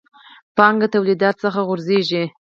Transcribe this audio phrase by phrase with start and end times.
[0.57, 2.23] پانګه توليديت څخه غورځېږي.